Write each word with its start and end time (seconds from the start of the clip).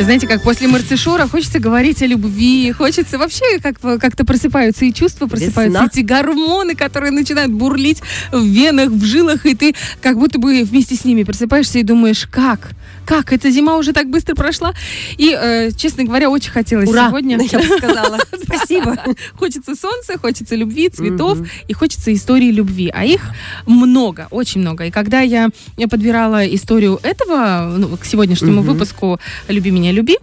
Знаете, 0.00 0.26
как 0.26 0.42
после 0.42 0.66
Марцишора 0.66 1.28
хочется 1.28 1.60
говорить 1.60 2.02
о 2.02 2.06
любви, 2.06 2.72
хочется 2.72 3.16
вообще 3.16 3.60
как, 3.62 3.78
как-то 3.80 4.24
просыпаются 4.24 4.84
и 4.84 4.92
чувства, 4.92 5.26
просыпаются 5.26 5.82
Весна. 5.82 5.88
эти 5.90 6.00
гормоны, 6.00 6.74
которые 6.74 7.12
начинают 7.12 7.52
бурлить 7.52 8.02
в 8.32 8.44
венах, 8.44 8.90
в 8.90 9.04
жилах, 9.04 9.46
и 9.46 9.54
ты 9.54 9.74
как 10.02 10.18
будто 10.18 10.38
бы 10.38 10.64
вместе 10.64 10.96
с 10.96 11.04
ними 11.04 11.22
просыпаешься 11.22 11.78
и 11.78 11.84
думаешь, 11.84 12.26
как? 12.30 12.72
Как? 13.06 13.32
Эта 13.32 13.50
зима 13.50 13.76
уже 13.76 13.92
так 13.92 14.10
быстро 14.10 14.34
прошла? 14.34 14.74
И, 15.16 15.36
э, 15.38 15.70
честно 15.76 16.04
говоря, 16.04 16.28
очень 16.28 16.50
хотелось 16.50 16.88
Ура! 16.88 17.08
сегодня... 17.08 17.38
Я 17.50 17.58
бы 17.58 17.78
сказала. 17.78 18.18
Спасибо. 18.42 18.98
Хочется 19.36 19.74
солнца, 19.74 20.18
хочется 20.18 20.54
любви, 20.56 20.88
цветов 20.88 21.38
и 21.68 21.72
хочется 21.72 22.12
истории 22.12 22.50
любви. 22.50 22.90
А 22.92 23.04
их 23.04 23.22
много, 23.66 24.26
очень 24.30 24.60
много. 24.60 24.86
И 24.86 24.90
когда 24.90 25.20
я 25.20 25.50
подбирала 25.88 26.44
историю 26.46 26.98
этого 27.02 27.74
ну, 27.76 27.96
к 27.96 28.04
сегодняшнему 28.04 28.62
выпуску 28.62 29.20
«Люби 29.48 29.70
меня, 29.70 29.83
люби», 29.92 30.16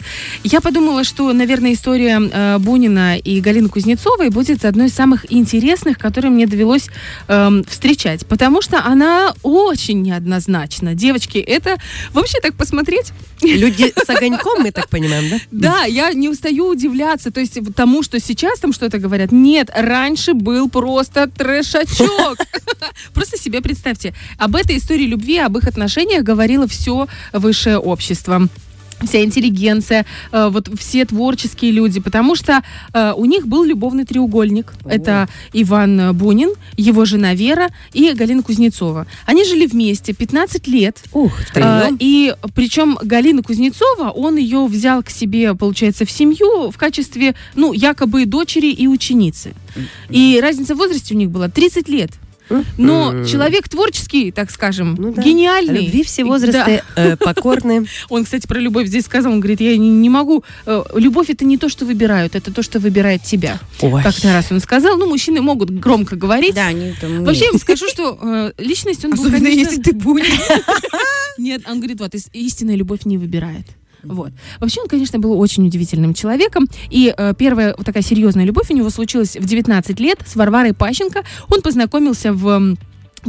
я 0.44 0.62
подумала, 0.62 1.04
что, 1.04 1.32
наверное, 1.34 1.74
история 1.74 2.20
э, 2.22 2.58
Бунина 2.60 3.18
и 3.18 3.42
Галины 3.42 3.70
Кузнецовой 3.70 4.30
будет 4.30 4.66
одной 4.66 4.88
из 4.88 4.94
самых 4.94 5.32
интересных, 5.32 5.98
которые 5.98 6.32
мне 6.32 6.48
довелось 6.48 6.90
эм, 7.28 7.64
встречать. 7.64 8.26
Потому 8.26 8.62
что 8.62 8.84
она 8.84 9.34
очень 9.44 10.02
неоднозначна. 10.02 10.96
Девочки, 10.96 11.38
это 11.38 11.78
вообще 12.14 12.40
так 12.42 12.56
посмотреть, 12.56 13.14
Люди 13.42 13.94
с 14.06 14.10
огоньком, 14.10 14.62
мы 14.62 14.72
так 14.72 14.90
понимаем, 14.90 15.30
да? 15.30 15.40
да, 15.52 15.86
я 15.86 16.14
не 16.14 16.30
устаю 16.30 16.68
удивляться, 16.68 17.32
то 17.32 17.40
есть 17.40 17.58
тому, 17.76 18.04
что 18.04 18.20
сейчас 18.20 18.59
там 18.59 18.73
что-то 18.73 19.00
говорят. 19.00 19.32
Нет, 19.32 19.70
раньше 19.73 20.34
был 20.34 20.70
просто 20.70 21.28
трэшачок. 21.28 22.38
Просто 23.14 23.38
себе 23.38 23.62
представьте. 23.62 24.14
Об 24.38 24.56
этой 24.56 24.78
истории 24.78 25.06
любви, 25.06 25.38
об 25.38 25.58
их 25.58 25.68
отношениях 25.68 26.23
говорило 26.23 26.68
все 26.68 27.08
высшее 27.34 27.78
общество 27.78 28.48
вся 29.05 29.23
интеллигенция, 29.23 30.05
э, 30.31 30.49
вот 30.52 30.69
все 30.77 31.05
творческие 31.05 31.71
люди, 31.71 31.99
потому 31.99 32.35
что 32.35 32.63
э, 32.94 33.13
у 33.16 33.25
них 33.25 33.47
был 33.47 33.63
любовный 33.63 34.05
треугольник. 34.05 34.73
Это 34.85 35.27
Иван 35.53 36.16
Бунин, 36.16 36.53
его 36.77 37.05
жена 37.05 37.33
Вера 37.33 37.69
и 37.94 38.11
Галина 38.13 38.44
Кузнецова. 38.44 39.07
Они 39.25 39.45
жили 39.45 39.66
вместе 39.66 40.13
15 40.13 40.67
лет. 40.67 41.03
Ух, 41.13 41.31
втроем. 41.39 41.97
И 41.99 42.33
причем 42.55 42.97
Галина 43.02 43.44
Кузнецова, 43.44 44.09
он 44.09 44.38
ее 44.38 44.66
взял 44.66 45.03
к 45.03 45.09
себе, 45.09 45.53
получается, 45.55 46.05
в 46.05 46.11
семью 46.11 46.72
в 46.72 46.77
качестве, 46.77 47.35
ну, 47.55 47.73
якобы 47.73 48.25
дочери 48.25 48.72
и 48.72 48.88
ученицы. 48.88 49.53
И 50.09 50.39
разница 50.41 50.75
в 50.75 50.77
возрасте 50.77 51.13
у 51.16 51.17
них 51.17 51.29
была 51.29 51.49
30 51.49 51.88
лет. 51.89 52.11
Но 52.78 53.11
Мгм. 53.11 53.25
человек 53.25 53.70
творческий, 53.70 54.31
так 54.31 54.52
скажем, 54.52 54.95
Ну 54.97 55.14
да. 55.14 55.22
гениальный. 55.22 55.86
Любви 55.86 56.03
все 56.03 56.23
Да. 56.23 56.28
возрасты 56.30 56.84
э, 56.95 57.16
покорны. 57.20 57.86
Он, 58.09 58.23
кстати, 58.25 58.45
про 58.47 58.59
любовь 58.59 58.88
здесь 58.88 59.06
сказал, 59.06 59.31
он 59.31 59.39
говорит, 59.39 59.61
я 59.61 59.78
не, 59.78 59.89
не 59.89 60.09
могу, 60.09 60.44
э, 60.66 60.84
любовь 60.95 61.30
это 61.30 61.45
не 61.45 61.58
то, 61.58 61.69
что 61.69 61.86
выбирают, 61.86 62.36
это 62.36 62.52
то, 62.53 62.62
что 62.64 62.80
выбирает 62.80 63.23
тебя. 63.23 63.59
Ой. 63.81 64.03
Как-то 64.03 64.34
раз 64.34 64.52
он 64.52 64.59
сказал, 64.59 64.97
ну, 64.97 65.08
мужчины 65.08 65.42
могут 65.42 65.69
громко 65.69 66.16
говорить. 66.16 66.56
Да, 66.56 66.67
они 66.67 66.94
там... 67.00 67.23
Вообще, 67.23 67.45
я 67.45 67.52
вам 67.52 67.59
скажу, 67.59 67.88
что 67.88 68.19
э, 68.22 68.52
личность 68.58 69.06
он 69.06 69.12
был, 69.12 69.22
Особенно 69.22 69.45
конечно, 69.45 69.69
если 69.72 69.81
ты 69.81 69.94
Бунин. 69.94 70.25
Нет, 71.38 71.62
он 71.69 71.78
говорит, 71.78 72.00
вот, 72.00 72.14
ис- 72.14 72.30
истинная 72.34 72.75
любовь 72.75 73.06
не 73.06 73.17
выбирает. 73.17 73.66
Вот. 74.03 74.31
Вообще 74.59 74.81
он, 74.81 74.88
конечно, 74.88 75.19
был 75.19 75.39
очень 75.39 75.66
удивительным 75.66 76.13
человеком. 76.13 76.67
И 76.89 77.13
э, 77.16 77.33
первая 77.38 77.75
вот 77.77 77.85
такая 77.85 78.03
серьезная 78.03 78.45
любовь 78.45 78.69
у 78.69 78.75
него 78.75 78.89
случилась 78.89 79.35
в 79.35 79.45
19 79.45 79.99
лет 79.99 80.19
с 80.25 80.35
Варварой 80.35 80.73
Пащенко. 80.73 81.23
Он 81.49 81.61
познакомился 81.61 82.33
в 82.33 82.75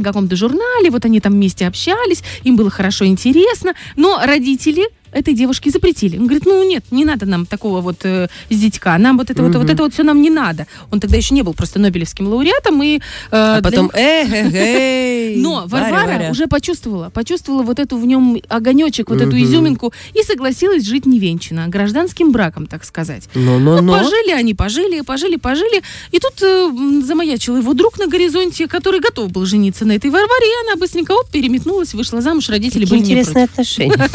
каком-то 0.01 0.35
журнале, 0.35 0.89
вот 0.89 1.05
они 1.05 1.19
там 1.19 1.33
вместе 1.33 1.67
общались, 1.67 2.23
им 2.43 2.55
было 2.55 2.71
хорошо 2.71 3.05
интересно, 3.05 3.73
но 3.95 4.19
родители 4.23 4.89
этой 5.13 5.33
девушке 5.33 5.69
запретили. 5.69 6.17
Он 6.17 6.25
говорит, 6.25 6.45
ну 6.45 6.67
нет, 6.67 6.85
не 6.91 7.05
надо 7.05 7.25
нам 7.25 7.45
такого 7.45 7.81
вот 7.81 8.03
э, 8.03 8.27
зятька, 8.49 8.97
нам 8.97 9.17
вот 9.17 9.29
это 9.29 9.41
угу. 9.41 9.51
вот, 9.51 9.61
вот 9.61 9.69
это 9.69 9.83
вот 9.83 9.93
все 9.93 10.03
нам 10.03 10.21
не 10.21 10.29
надо. 10.29 10.67
Он 10.91 10.99
тогда 10.99 11.17
еще 11.17 11.33
не 11.33 11.41
был 11.41 11.53
просто 11.53 11.79
Нобелевским 11.79 12.27
лауреатом 12.27 12.81
и... 12.83 12.97
Э, 12.97 12.99
а 13.31 13.61
потом... 13.61 13.85
Них... 13.85 13.95
«Э, 13.95 14.25
э, 14.27 15.33
э, 15.33 15.33
но 15.37 15.65
Варвара 15.67 16.31
уже 16.31 16.47
почувствовала, 16.47 17.09
почувствовала 17.09 17.63
вот 17.63 17.79
эту 17.79 17.97
в 17.97 18.05
нем 18.05 18.37
огонечек, 18.49 19.09
вот 19.09 19.21
эту 19.21 19.41
изюминку 19.41 19.93
и 20.13 20.23
согласилась 20.23 20.83
жить 20.83 21.05
невенчанно, 21.05 21.65
а 21.65 21.67
гражданским 21.67 22.31
браком, 22.31 22.67
так 22.67 22.83
сказать. 22.83 23.29
Но, 23.35 23.59
но, 23.59 23.81
но. 23.81 23.97
Пожили 23.97 24.31
они, 24.31 24.53
пожили, 24.53 25.01
пожили, 25.01 25.35
пожили. 25.37 25.81
И 26.11 26.19
тут 26.19 26.41
э, 26.41 26.71
замаячил 27.05 27.57
его 27.57 27.73
друг 27.73 27.99
на 27.99 28.07
горизонте, 28.07 28.67
который 28.67 28.99
готов 28.99 29.31
был 29.31 29.45
жениться 29.45 29.85
на 29.85 29.93
этой 29.93 30.09
Варваре, 30.09 30.45
и 30.45 30.67
она 30.67 30.75
быстренько 30.77 31.11
оп, 31.11 31.29
переметнулась, 31.29 31.93
вышла 31.93 32.21
замуж, 32.21 32.49
родители 32.49 32.83
Какие 32.83 32.99
были 32.99 33.11
интересные 33.11 33.45
отношения. 33.45 34.09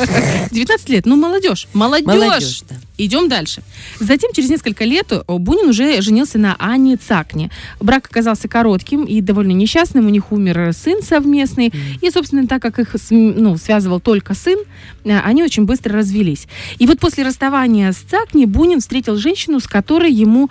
19 0.50 0.88
15 0.88 0.91
лет. 0.91 1.06
Ну, 1.06 1.16
молодежь. 1.16 1.69
Молодежь. 1.72 2.06
молодежь 2.06 2.62
да. 2.69 2.76
Идем 2.97 3.28
дальше. 3.28 3.62
Затем, 4.00 4.32
через 4.32 4.50
несколько 4.50 4.84
лет, 4.84 5.12
э, 5.12 5.22
Бунин 5.28 5.69
уже 5.69 6.00
женился 6.03 6.38
на 6.38 6.56
Анне 6.59 6.97
Цакне. 6.97 7.50
Брак 7.81 8.06
оказался 8.06 8.49
коротким 8.49 9.04
и 9.04 9.21
довольно 9.21 9.53
несчастным. 9.53 10.06
У 10.06 10.10
них 10.10 10.32
умер 10.32 10.59
э, 10.59 10.72
сын 10.72 11.03
совместный. 11.03 11.69
Mm. 11.69 11.78
И, 12.03 12.10
собственно, 12.10 12.47
так 12.47 12.60
как 12.60 12.78
их 12.78 12.97
ну, 13.10 13.56
связывал 13.56 14.00
только 14.00 14.34
сын, 14.34 14.59
э, 15.04 15.19
они 15.21 15.44
очень 15.44 15.65
быстро 15.65 15.94
развелись. 15.94 16.48
И 16.78 16.87
вот 16.87 16.98
после 16.98 17.25
расставания 17.25 17.93
с 17.93 17.98
Цакни 17.98 18.47
Бунин 18.47 18.81
встретил 18.81 19.16
женщину, 19.16 19.60
с 19.60 19.66
которой 19.66 20.12
ему 20.12 20.50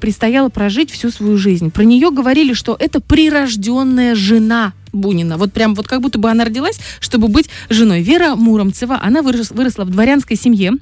предстояло 0.00 0.50
прожить 0.50 0.90
всю 0.90 1.10
свою 1.10 1.36
жизнь. 1.36 1.70
Про 1.70 1.82
нее 1.82 2.10
говорили, 2.10 2.52
что 2.52 2.76
это 2.78 3.00
прирожденная 3.00 4.14
жена 4.14 4.72
Бунина. 4.92 5.36
Вот 5.36 5.52
прям 5.52 5.74
вот 5.74 5.86
как 5.88 6.00
будто 6.00 6.18
бы 6.18 6.30
она 6.30 6.44
родилась, 6.44 6.78
чтобы 7.00 7.28
быть 7.28 7.48
женой. 7.68 8.02
Вера 8.02 8.34
Муромцева, 8.34 8.98
она 9.02 9.20
вырос- 9.20 9.54
выросла 9.54 9.84
в 9.84 9.90
дворянской 9.90 10.36
семье 10.36 10.72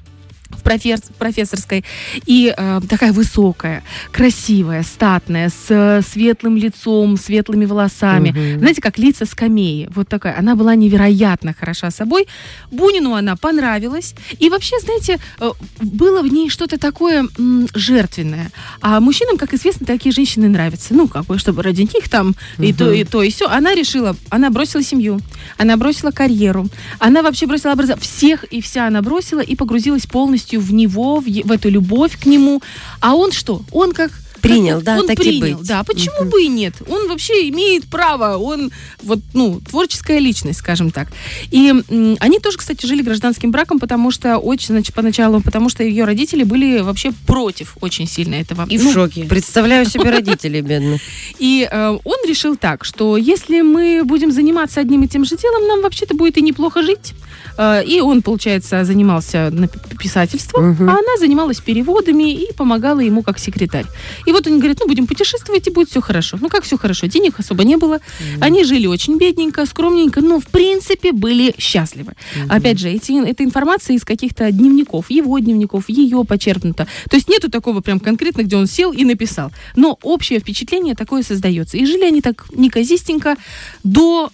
в 0.49 0.63
профес- 0.63 1.11
профессорской 1.17 1.83
и 2.25 2.53
э, 2.55 2.81
такая 2.89 3.13
высокая, 3.13 3.83
красивая, 4.11 4.83
статная, 4.83 5.49
с 5.49 6.03
светлым 6.09 6.57
лицом, 6.57 7.17
светлыми 7.17 7.65
волосами. 7.65 8.29
Мгм. 8.29 8.59
Знаете, 8.59 8.81
как 8.81 8.97
лица 8.97 9.25
скамеи. 9.25 9.89
Вот 9.93 10.07
такая. 10.07 10.37
Она 10.37 10.55
была 10.55 10.75
невероятно 10.75 11.53
хороша 11.53 11.91
собой. 11.91 12.27
Бунину 12.71 13.13
она 13.13 13.35
понравилась. 13.35 14.15
И 14.39 14.49
вообще, 14.49 14.79
знаете, 14.79 15.19
э, 15.39 15.51
было 15.81 16.21
в 16.21 16.27
ней 16.27 16.49
что-то 16.49 16.77
такое 16.77 17.27
м, 17.37 17.67
жертвенное. 17.73 18.51
А 18.81 18.99
мужчинам, 18.99 19.37
как 19.37 19.53
известно, 19.53 19.85
такие 19.85 20.11
женщины 20.11 20.47
нравятся. 20.47 20.93
Ну, 20.93 21.07
как 21.07 21.25
бы, 21.25 21.37
чтобы 21.37 21.61
ради 21.63 21.81
них 21.81 22.09
там 22.09 22.35
и 22.57 22.73
то, 22.73 22.91
и 22.91 23.03
то, 23.03 23.21
и 23.21 23.29
все. 23.29 23.47
Она 23.47 23.75
решила, 23.75 24.15
она 24.29 24.49
бросила 24.49 24.83
семью, 24.83 25.19
она 25.57 25.77
бросила 25.77 26.11
карьеру, 26.11 26.67
она 26.99 27.21
вообще 27.21 27.45
бросила 27.45 27.73
образование. 27.73 28.01
Всех 28.01 28.43
и 28.45 28.61
вся 28.61 28.87
она 28.87 29.01
бросила 29.01 29.41
и 29.41 29.55
погрузилась 29.55 30.05
полностью 30.05 30.36
в 30.45 30.73
него, 30.73 31.19
в, 31.19 31.25
в 31.25 31.51
эту 31.51 31.69
любовь 31.69 32.17
к 32.19 32.25
нему. 32.25 32.61
А 32.99 33.15
он 33.15 33.31
что? 33.31 33.61
Он 33.71 33.91
как 33.93 34.11
Принял, 34.39 34.81
да, 34.81 34.97
он 34.99 35.07
так 35.07 35.19
и 35.19 35.39
принял, 35.39 35.57
быть. 35.57 35.67
да. 35.67 35.83
Почему 35.83 36.23
бы 36.29 36.43
и 36.43 36.47
нет? 36.47 36.75
Он 36.87 37.07
вообще 37.09 37.49
имеет 37.49 37.85
право, 37.87 38.37
он 38.37 38.71
вот, 39.01 39.19
ну, 39.33 39.59
творческая 39.67 40.19
личность, 40.19 40.59
скажем 40.59 40.91
так. 40.91 41.07
И 41.49 41.69
м, 41.89 42.17
они 42.19 42.39
тоже, 42.39 42.57
кстати, 42.59 42.85
жили 42.85 43.01
гражданским 43.01 43.49
браком, 43.51 43.79
потому 43.79 44.11
что 44.11 44.37
очень, 44.37 44.67
значит, 44.67 44.93
поначалу, 44.93 45.41
потому 45.41 45.69
что 45.69 45.83
ее 45.83 46.05
родители 46.05 46.43
были 46.43 46.79
вообще 46.81 47.11
против 47.25 47.77
очень 47.81 48.07
сильно 48.07 48.35
этого. 48.35 48.67
И 48.69 48.77
в 48.77 48.83
Ну, 48.83 48.93
шоке. 48.93 49.23
Представляю 49.23 49.85
себе 49.89 50.03
родителей 50.11 50.61
бедных. 50.61 51.01
и 51.39 51.67
э, 51.69 51.97
он 52.03 52.17
решил 52.29 52.55
так, 52.55 52.85
что 52.85 53.17
если 53.17 53.61
мы 53.61 54.03
будем 54.05 54.31
заниматься 54.31 54.79
одним 54.79 55.01
и 55.03 55.07
тем 55.07 55.25
же 55.25 55.35
делом, 55.35 55.67
нам 55.67 55.81
вообще-то 55.81 56.15
будет 56.15 56.37
и 56.37 56.41
неплохо 56.43 56.83
жить. 56.83 57.13
Э, 57.57 57.83
и 57.83 58.01
он, 58.01 58.21
получается, 58.21 58.83
занимался 58.83 59.51
писательством, 59.99 60.69
Мгм. 60.71 60.89
а 60.89 60.93
она 60.93 61.17
занималась 61.19 61.59
переводами 61.59 62.31
и 62.33 62.53
помогала 62.53 62.99
ему 62.99 63.23
как 63.23 63.39
секретарь. 63.39 63.85
И 64.25 64.31
вот 64.31 64.47
они 64.47 64.57
говорят, 64.57 64.79
ну, 64.79 64.87
будем 64.87 65.07
путешествовать, 65.07 65.67
и 65.67 65.71
будет 65.71 65.89
все 65.89 66.01
хорошо. 66.01 66.37
Ну, 66.41 66.49
как 66.49 66.63
все 66.63 66.77
хорошо? 66.77 67.07
Денег 67.07 67.39
особо 67.39 67.63
не 67.63 67.77
было. 67.77 67.99
Они 68.41 68.63
жили 68.63 68.87
очень 68.87 69.17
бедненько, 69.17 69.65
скромненько, 69.65 70.21
но, 70.21 70.39
в 70.39 70.47
принципе, 70.47 71.11
были 71.11 71.53
счастливы. 71.57 72.13
Опять 72.49 72.79
же, 72.79 72.89
эти, 72.89 73.27
эта 73.27 73.43
информация 73.43 73.95
из 73.95 74.03
каких-то 74.03 74.51
дневников, 74.51 75.09
его 75.09 75.39
дневников, 75.39 75.89
ее 75.89 76.23
почерпнута. 76.23 76.87
То 77.09 77.15
есть 77.15 77.29
нету 77.29 77.49
такого 77.49 77.81
прям 77.81 77.99
конкретно, 77.99 78.43
где 78.43 78.55
он 78.55 78.67
сел 78.67 78.91
и 78.91 79.03
написал. 79.03 79.51
Но 79.75 79.97
общее 80.01 80.39
впечатление 80.39 80.95
такое 80.95 81.23
создается. 81.23 81.77
И 81.77 81.85
жили 81.85 82.05
они 82.05 82.21
так 82.21 82.45
неказистенько 82.53 83.35
до 83.83 84.29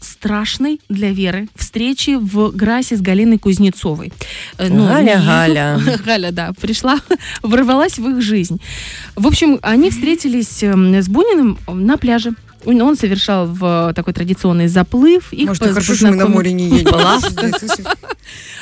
страшной 0.00 0.80
для 0.88 1.10
Веры 1.12 1.48
встречи 1.54 2.16
в 2.16 2.50
Грасе 2.52 2.96
с 2.96 3.00
Галиной 3.00 3.38
Кузнецовой. 3.38 4.12
Э, 4.58 4.68
ну, 4.68 4.86
Галя, 4.86 5.16
не- 5.18 5.24
Галя. 5.26 5.80
Галя, 6.04 6.32
да, 6.32 6.52
пришла, 6.60 6.98
ворвалась 7.42 7.98
в 7.98 8.08
их 8.08 8.22
жизнь. 8.22 8.60
В 9.16 9.26
общем, 9.26 9.58
они 9.62 9.90
встретились 9.90 10.62
эм, 10.62 10.94
с 10.94 11.08
Буниным 11.08 11.58
на 11.66 11.96
пляже. 11.96 12.32
Он 12.64 12.96
совершал 12.96 13.46
в 13.46 13.92
такой 13.94 14.12
традиционный 14.12 14.66
заплыв. 14.66 15.32
Их 15.32 15.48
Может, 15.48 15.62
хорошо, 15.62 15.94
что 15.94 16.08
мы 16.08 16.16
на 16.16 16.28
море 16.28 16.52
не 16.52 16.68
едем. 16.78 16.92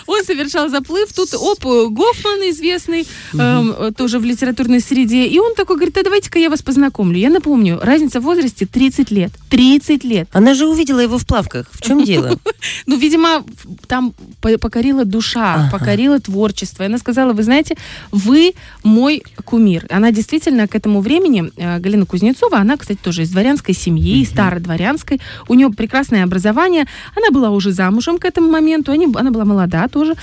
Он 0.06 0.24
совершал 0.24 0.68
заплыв. 0.68 1.12
Тут 1.12 1.34
оп, 1.34 1.64
Гофман 1.64 2.40
известный, 2.50 3.06
эм, 3.34 3.94
тоже 3.94 4.18
в 4.18 4.24
литературной 4.24 4.80
среде. 4.80 5.26
И 5.26 5.38
он 5.38 5.54
такой 5.54 5.76
говорит, 5.76 5.96
а 5.98 6.02
давайте-ка 6.02 6.38
я 6.38 6.50
вас 6.50 6.62
познакомлю. 6.62 7.18
Я 7.18 7.30
напомню, 7.30 7.78
разница 7.82 8.20
в 8.20 8.24
возрасте 8.24 8.66
30 8.66 9.10
лет. 9.10 9.32
30 9.50 10.04
лет. 10.04 10.28
Она 10.32 10.54
же 10.54 10.66
увидела 10.66 11.00
его 11.00 11.18
в 11.18 11.26
плавках. 11.26 11.66
В 11.70 11.82
чем 11.82 12.04
дело? 12.04 12.38
Ну, 12.86 12.96
видимо, 12.96 13.44
там 13.86 14.12
по- 14.40 14.58
покорила 14.58 15.04
душа, 15.04 15.68
покорила 15.72 16.18
творчество. 16.20 16.84
Она 16.84 16.98
сказала, 16.98 17.32
вы 17.32 17.42
знаете, 17.42 17.76
вы 18.10 18.54
мой 18.82 19.22
кумир. 19.44 19.86
Она 19.90 20.10
действительно 20.10 20.66
к 20.66 20.74
этому 20.74 21.00
времени, 21.00 21.50
э, 21.56 21.78
Галина 21.78 22.06
Кузнецова, 22.06 22.58
она, 22.58 22.76
кстати, 22.76 22.98
тоже 23.02 23.22
из 23.22 23.30
дворянской 23.30 23.74
семьи, 23.74 24.24
стародворянской. 24.24 25.20
У 25.48 25.54
нее 25.54 25.70
прекрасное 25.70 26.24
образование. 26.24 26.86
Она 27.14 27.30
была 27.30 27.50
уже 27.50 27.72
замужем 27.72 28.18
к 28.18 28.24
этому 28.24 28.50
моменту. 28.50 28.92
Они, 28.92 29.06
она 29.14 29.30
была 29.30 29.44
молода 29.44 29.88
тоже. 29.96 30.14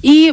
И 0.00 0.32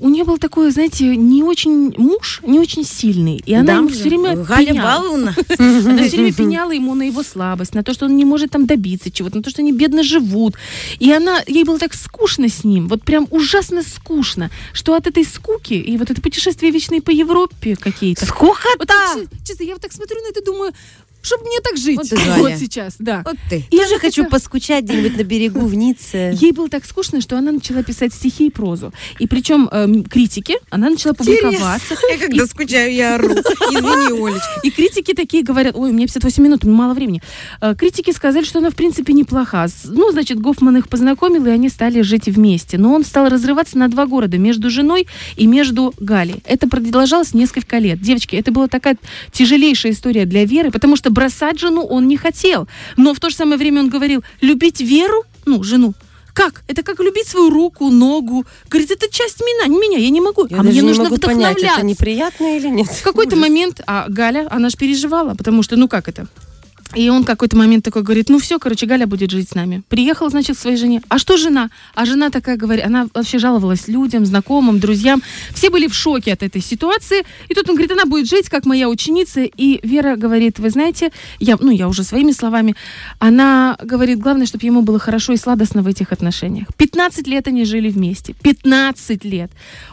у 0.00 0.08
нее 0.08 0.24
был 0.24 0.38
такой, 0.38 0.70
знаете, 0.70 1.16
не 1.16 1.42
очень 1.42 1.94
муж, 1.96 2.40
не 2.46 2.58
очень 2.58 2.84
сильный. 2.84 3.42
И 3.46 3.54
она 3.54 3.64
Да, 3.64 3.72
ему 3.74 3.88
все 3.88 4.04
время 4.04 4.36
Галя 4.36 4.72
пеняла. 4.72 4.98
Баловна. 4.98 5.36
Она 5.58 6.02
все 6.04 6.16
время 6.16 6.32
пеняла 6.32 6.70
ему 6.72 6.94
на 6.94 7.02
его 7.02 7.22
слабость, 7.22 7.74
на 7.74 7.82
то, 7.82 7.94
что 7.94 8.06
он 8.06 8.16
не 8.16 8.24
может 8.24 8.50
там 8.50 8.66
добиться 8.66 9.10
чего-то, 9.10 9.36
на 9.36 9.42
то, 9.42 9.50
что 9.50 9.62
они 9.62 9.72
бедно 9.72 10.02
живут. 10.02 10.54
И 10.98 11.12
она, 11.12 11.42
ей 11.46 11.64
было 11.64 11.78
так 11.78 11.94
скучно 11.94 12.48
с 12.48 12.64
ним, 12.64 12.88
вот 12.88 13.04
прям 13.04 13.28
ужасно 13.30 13.82
скучно, 13.82 14.50
что 14.72 14.94
от 14.94 15.06
этой 15.06 15.24
скуки 15.24 15.74
и 15.74 15.96
вот 15.96 16.10
это 16.10 16.20
путешествие 16.20 16.72
вечные 16.72 17.00
по 17.00 17.10
Европе 17.10 17.76
какие-то. 17.76 18.26
Скукота! 18.26 18.94
Вот 19.14 19.28
честно, 19.46 19.64
я 19.64 19.74
вот 19.74 19.82
так 19.82 19.92
смотрю 19.92 20.20
на 20.22 20.30
это 20.30 20.44
думаю, 20.44 20.72
чтобы 21.24 21.44
мне 21.44 21.60
так 21.60 21.76
жить 21.76 21.96
Вот 21.96 22.08
ты, 22.08 22.16
вот 22.36 22.52
сейчас, 22.58 22.96
да. 22.98 23.22
Вот 23.24 23.36
ты. 23.48 23.64
И 23.70 23.76
Я 23.76 23.88
же 23.88 23.98
хочу 23.98 24.26
поскучать 24.26 24.84
где-нибудь 24.84 25.16
на 25.16 25.24
берегу 25.24 25.60
в 25.60 25.74
Ницце. 25.74 26.32
Ей 26.34 26.52
было 26.52 26.68
так 26.68 26.84
скучно, 26.84 27.20
что 27.20 27.38
она 27.38 27.50
начала 27.50 27.82
писать 27.82 28.12
стихи 28.12 28.48
и 28.48 28.50
прозу. 28.50 28.92
И 29.18 29.26
причем 29.26 29.68
эм, 29.72 30.04
критики, 30.04 30.56
она 30.70 30.90
начала 30.90 31.14
публиковаться. 31.14 31.96
Я 32.10 32.18
когда 32.18 32.46
скучаю, 32.46 32.92
я 32.92 33.14
ору. 33.14 33.28
Извини, 33.28 34.26
Олечка. 34.26 34.60
И 34.62 34.70
критики 34.70 35.14
такие 35.14 35.42
говорят, 35.42 35.74
ой, 35.76 35.90
у 35.90 35.92
меня 35.92 36.06
58 36.06 36.42
минут, 36.42 36.64
мало 36.64 36.94
времени. 36.94 37.22
Э, 37.60 37.74
Критики 37.74 38.10
сказали, 38.12 38.44
что 38.44 38.58
она, 38.58 38.70
в 38.70 38.74
принципе, 38.74 39.12
неплоха. 39.12 39.66
Ну, 39.84 40.10
значит, 40.12 40.38
Гофман 40.40 40.76
их 40.76 40.88
познакомил, 40.88 41.46
и 41.46 41.50
они 41.50 41.68
стали 41.68 42.02
жить 42.02 42.26
вместе. 42.26 42.76
Но 42.76 42.92
он 42.92 43.04
стал 43.04 43.28
разрываться 43.28 43.78
на 43.78 43.88
два 43.88 44.06
города, 44.06 44.36
между 44.36 44.68
женой 44.68 45.06
и 45.36 45.46
между 45.46 45.94
Галей. 45.98 46.42
Это 46.44 46.68
продолжалось 46.68 47.32
несколько 47.32 47.78
лет. 47.78 48.00
Девочки, 48.00 48.36
это 48.36 48.52
была 48.52 48.68
такая 48.68 48.96
тяжелейшая 49.32 49.92
история 49.92 50.26
для 50.26 50.44
Веры, 50.44 50.70
потому 50.70 50.96
что 50.96 51.13
бросать 51.14 51.58
жену 51.60 51.86
он 51.86 52.08
не 52.08 52.16
хотел. 52.16 52.66
Но 52.96 53.14
в 53.14 53.20
то 53.20 53.30
же 53.30 53.36
самое 53.36 53.56
время 53.56 53.80
он 53.80 53.88
говорил, 53.88 54.22
любить 54.42 54.80
Веру, 54.80 55.24
ну, 55.46 55.62
жену, 55.62 55.94
как? 56.34 56.64
Это 56.66 56.82
как 56.82 57.00
любить 57.00 57.28
свою 57.28 57.48
руку, 57.50 57.90
ногу. 57.90 58.44
Говорит, 58.68 58.90
это 58.90 59.08
часть 59.08 59.40
меня, 59.40 59.68
не 59.68 59.78
меня, 59.78 59.98
я 59.98 60.10
не 60.10 60.20
могу. 60.20 60.46
Я 60.50 60.58
а 60.58 60.62
мне 60.62 60.72
не 60.72 60.82
нужно 60.82 61.04
могу 61.04 61.16
понять, 61.16 61.36
вдохновляться. 61.36 61.78
это 61.78 61.86
неприятно 61.86 62.56
или 62.56 62.68
нет. 62.68 62.88
В 62.88 63.02
какой-то 63.02 63.36
момент, 63.36 63.80
а 63.86 64.06
Галя, 64.08 64.48
она 64.50 64.68
же 64.68 64.76
переживала, 64.76 65.34
потому 65.34 65.62
что, 65.62 65.76
ну 65.76 65.88
как 65.88 66.08
это? 66.08 66.26
И 66.94 67.08
он 67.08 67.24
какой-то 67.24 67.56
момент 67.56 67.84
такой 67.84 68.02
говорит, 68.02 68.28
ну 68.28 68.38
все, 68.38 68.58
короче, 68.58 68.86
Галя 68.86 69.06
будет 69.06 69.30
жить 69.30 69.48
с 69.48 69.54
нами. 69.54 69.82
Приехал, 69.88 70.30
значит, 70.30 70.56
к 70.56 70.60
своей 70.60 70.76
жене. 70.76 71.02
А 71.08 71.18
что 71.18 71.36
жена? 71.36 71.70
А 71.94 72.04
жена 72.06 72.30
такая 72.30 72.56
говорит, 72.56 72.84
она 72.84 73.08
вообще 73.14 73.38
жаловалась 73.38 73.88
людям, 73.88 74.24
знакомым, 74.24 74.78
друзьям. 74.78 75.22
Все 75.54 75.70
были 75.70 75.88
в 75.88 75.94
шоке 75.94 76.32
от 76.32 76.42
этой 76.42 76.62
ситуации. 76.62 77.24
И 77.48 77.54
тут 77.54 77.68
он 77.68 77.74
говорит, 77.74 77.92
она 77.92 78.04
будет 78.04 78.28
жить, 78.28 78.48
как 78.48 78.66
моя 78.66 78.88
ученица. 78.88 79.42
И 79.42 79.80
Вера 79.82 80.16
говорит, 80.16 80.58
вы 80.58 80.70
знаете, 80.70 81.10
я, 81.40 81.56
ну 81.60 81.70
я 81.70 81.88
уже 81.88 82.04
своими 82.04 82.32
словами, 82.32 82.76
она 83.18 83.76
говорит, 83.82 84.20
главное, 84.20 84.46
чтобы 84.46 84.64
ему 84.64 84.82
было 84.82 84.98
хорошо 84.98 85.32
и 85.32 85.36
сладостно 85.36 85.82
в 85.82 85.86
этих 85.86 86.12
отношениях. 86.12 86.68
15 86.76 87.26
лет 87.26 87.48
они 87.48 87.64
жили 87.64 87.88
вместе. 87.88 88.34
15 88.42 89.24
лет. 89.24 89.50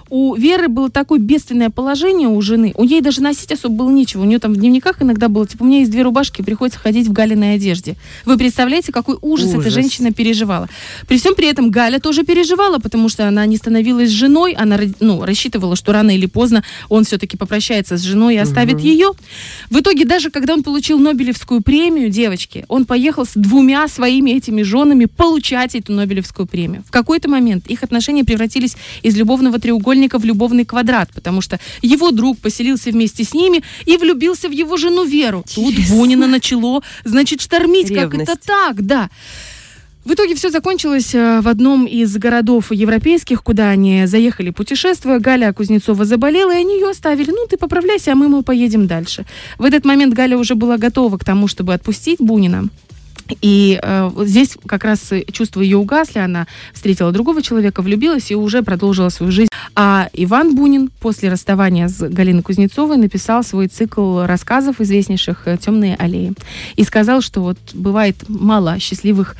У 0.09 0.35
Веры 0.35 0.67
было 0.67 0.89
такое 0.89 1.19
бедственное 1.19 1.69
положение 1.69 2.27
у 2.27 2.41
жены. 2.41 2.73
У 2.75 2.83
ней 2.83 3.01
даже 3.01 3.21
носить 3.21 3.51
особо 3.51 3.75
было 3.75 3.89
нечего. 3.89 4.23
У 4.23 4.25
нее 4.25 4.39
там 4.39 4.53
в 4.53 4.57
дневниках 4.57 5.01
иногда 5.01 5.29
было, 5.29 5.47
типа, 5.47 5.63
у 5.63 5.65
меня 5.65 5.79
есть 5.79 5.91
две 5.91 6.01
рубашки, 6.01 6.41
приходится 6.41 6.79
ходить 6.79 6.90
в 7.07 7.11
Галиной 7.11 7.55
одежде. 7.55 7.95
Вы 8.25 8.37
представляете, 8.37 8.91
какой 8.91 9.17
ужас, 9.21 9.49
эта 9.49 9.59
Ужас. 9.59 9.73
женщина 9.73 10.11
переживала. 10.11 10.69
При 11.07 11.17
всем 11.17 11.35
при 11.35 11.47
этом 11.47 11.69
Галя 11.69 11.99
тоже 11.99 12.23
переживала, 12.23 12.79
потому 12.79 13.09
что 13.09 13.27
она 13.27 13.45
не 13.45 13.57
становилась 13.57 14.09
женой, 14.09 14.53
она 14.53 14.79
ну, 14.99 15.23
рассчитывала, 15.25 15.75
что 15.75 15.91
рано 15.91 16.15
или 16.15 16.25
поздно 16.25 16.63
он 16.89 17.03
все-таки 17.03 17.37
попрощается 17.37 17.97
с 17.97 18.01
женой 18.01 18.35
и 18.35 18.37
оставит 18.37 18.79
ее. 18.79 19.11
В 19.69 19.79
итоге, 19.79 20.05
даже 20.05 20.29
когда 20.29 20.53
он 20.53 20.63
получил 20.63 20.99
Нобелевскую 20.99 21.61
премию, 21.61 22.09
девочки, 22.09 22.65
он 22.67 22.85
поехал 22.85 23.25
с 23.25 23.31
двумя 23.35 23.87
своими 23.87 24.31
этими 24.31 24.61
женами 24.63 25.05
получать 25.05 25.75
эту 25.75 25.93
Нобелевскую 25.93 26.47
премию. 26.47 26.83
В 26.87 26.91
какой-то 26.91 27.29
момент 27.29 27.67
их 27.67 27.83
отношения 27.83 28.23
превратились 28.23 28.75
из 29.01 29.15
любовного 29.15 29.59
треугольника 29.59 30.19
в 30.19 30.25
любовный 30.25 30.65
квадрат, 30.65 31.09
потому 31.13 31.41
что 31.41 31.59
его 31.81 32.11
друг 32.11 32.37
поселился 32.39 32.91
вместе 32.91 33.23
с 33.23 33.33
ними 33.33 33.63
и 33.85 33.97
влюбился 33.97 34.49
в 34.49 34.51
его 34.51 34.77
жену 34.77 35.03
Веру. 35.03 35.43
Тут 35.53 35.75
Бунина 35.89 36.27
начало, 36.27 36.70
значит, 37.03 37.41
штормить. 37.41 37.89
Как 37.89 38.13
Ревность. 38.13 38.29
это 38.29 38.39
так, 38.45 38.85
да. 38.85 39.09
В 40.03 40.13
итоге 40.13 40.33
все 40.33 40.49
закончилось 40.49 41.13
э, 41.13 41.41
в 41.41 41.47
одном 41.47 41.85
из 41.85 42.17
городов 42.17 42.71
европейских, 42.71 43.43
куда 43.43 43.69
они 43.69 44.07
заехали 44.07 44.49
путешествуя. 44.49 45.19
Галя 45.19 45.53
Кузнецова 45.53 46.05
заболела, 46.05 46.51
и 46.51 46.61
они 46.61 46.75
ее 46.75 46.89
оставили. 46.89 47.29
Ну, 47.29 47.45
ты 47.47 47.57
поправляйся, 47.57 48.13
а 48.13 48.15
мы, 48.15 48.27
мы 48.27 48.41
поедем 48.41 48.87
дальше. 48.87 49.25
В 49.59 49.63
этот 49.63 49.85
момент 49.85 50.15
Галя 50.15 50.37
уже 50.37 50.55
была 50.55 50.77
готова 50.77 51.17
к 51.17 51.23
тому, 51.23 51.47
чтобы 51.47 51.75
отпустить 51.75 52.19
Бунина. 52.19 52.69
И 53.41 53.79
э, 53.81 54.09
вот 54.13 54.27
здесь 54.27 54.57
как 54.65 54.83
раз 54.83 55.13
и 55.13 55.25
чувства 55.31 55.61
ее 55.61 55.77
угасли, 55.77 56.19
она 56.19 56.47
встретила 56.73 57.11
другого 57.11 57.41
человека, 57.41 57.81
влюбилась 57.81 58.31
и 58.31 58.35
уже 58.35 58.63
продолжила 58.63 59.09
свою 59.09 59.31
жизнь. 59.31 59.49
А 59.75 60.09
Иван 60.13 60.55
Бунин 60.55 60.89
после 60.99 61.29
расставания 61.29 61.87
с 61.87 61.99
Галиной 62.07 62.41
Кузнецовой 62.43 62.97
написал 62.97 63.43
свой 63.43 63.67
цикл 63.67 64.21
рассказов 64.23 64.81
известнейших 64.81 65.43
э, 65.47 65.57
«Темные 65.57 65.95
аллеи». 65.95 66.33
И 66.75 66.83
сказал, 66.83 67.21
что 67.21 67.41
вот 67.41 67.57
бывает 67.73 68.17
мало 68.27 68.79
счастливых 68.79 69.35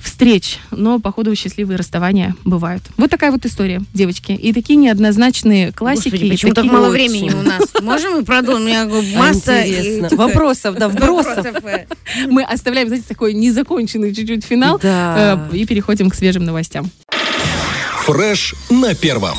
встреч, 0.00 0.58
но, 0.70 1.00
походу, 1.00 1.34
счастливые 1.34 1.76
расставания 1.78 2.36
бывают. 2.44 2.82
Вот 2.98 3.10
такая 3.10 3.32
вот 3.32 3.44
история, 3.46 3.82
девочки. 3.94 4.32
И 4.32 4.52
такие 4.52 4.76
неоднозначные 4.76 5.72
классики. 5.72 6.10
Господи, 6.10 6.30
почему 6.30 6.54
так 6.54 6.64
мало 6.66 6.88
очень. 6.90 6.92
времени 7.10 7.30
у 7.32 7.42
нас? 7.42 7.62
Можем 7.82 8.12
мы 8.12 8.24
продолжим? 8.24 8.64
У 8.64 8.66
меня 8.66 8.84
масса... 9.18 9.52
э, 9.52 9.68
Интересно. 9.68 10.16
Вопросов, 10.16 10.76
да, 10.76 10.88
вбросов. 10.88 11.36
вопросов, 11.36 11.64
э. 11.64 11.86
Мы 12.28 12.42
оставляем, 12.44 12.88
знаете, 12.88 13.06
такой 13.08 13.34
незаконченный 13.34 14.14
чуть-чуть 14.14 14.44
финал 14.44 14.78
Да. 14.80 15.48
э, 15.52 15.56
и 15.56 15.66
переходим 15.66 16.10
к 16.10 16.14
свежим 16.14 16.44
новостям. 16.44 16.90
Фреш 18.04 18.54
на 18.68 18.94
первом. 18.94 19.38